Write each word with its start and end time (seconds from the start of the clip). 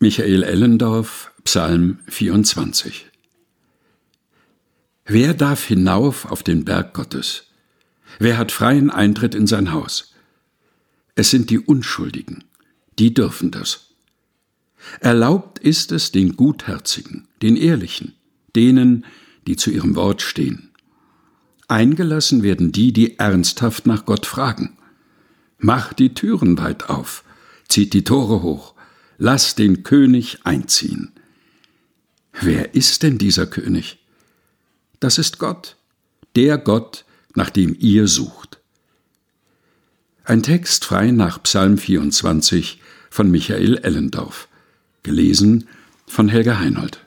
Michael 0.00 0.44
Ellendorf, 0.44 1.32
Psalm 1.42 1.98
24 2.06 3.06
Wer 5.06 5.34
darf 5.34 5.64
hinauf 5.64 6.24
auf 6.26 6.44
den 6.44 6.64
Berg 6.64 6.94
Gottes? 6.94 7.46
Wer 8.20 8.38
hat 8.38 8.52
freien 8.52 8.90
Eintritt 8.90 9.34
in 9.34 9.48
sein 9.48 9.72
Haus? 9.72 10.14
Es 11.16 11.30
sind 11.30 11.50
die 11.50 11.58
Unschuldigen, 11.58 12.44
die 13.00 13.12
dürfen 13.12 13.50
das. 13.50 13.88
Erlaubt 15.00 15.58
ist 15.58 15.90
es 15.90 16.12
den 16.12 16.36
Gutherzigen, 16.36 17.26
den 17.42 17.56
Ehrlichen, 17.56 18.14
denen, 18.54 19.04
die 19.48 19.56
zu 19.56 19.72
ihrem 19.72 19.96
Wort 19.96 20.22
stehen. 20.22 20.70
Eingelassen 21.66 22.44
werden 22.44 22.70
die, 22.70 22.92
die 22.92 23.18
ernsthaft 23.18 23.88
nach 23.88 24.04
Gott 24.04 24.26
fragen. 24.26 24.78
Macht 25.58 25.98
die 25.98 26.14
Türen 26.14 26.56
weit 26.56 26.88
auf, 26.88 27.24
zieht 27.68 27.94
die 27.94 28.04
Tore 28.04 28.42
hoch, 28.42 28.77
lass 29.18 29.56
den 29.56 29.82
König 29.82 30.38
einziehen. 30.44 31.12
Wer 32.40 32.74
ist 32.74 33.02
denn 33.02 33.18
dieser 33.18 33.46
König? 33.46 33.98
Das 35.00 35.18
ist 35.18 35.38
Gott, 35.38 35.76
der 36.36 36.56
Gott, 36.56 37.04
nach 37.34 37.50
dem 37.50 37.76
ihr 37.78 38.08
sucht. 38.08 38.58
Ein 40.24 40.42
Text 40.42 40.84
frei 40.84 41.10
nach 41.10 41.42
Psalm 41.42 41.78
24 41.78 42.80
von 43.10 43.30
Michael 43.30 43.78
Ellendorf, 43.78 44.48
gelesen 45.02 45.68
von 46.06 46.28
Helga 46.28 46.58
Heinold. 46.58 47.04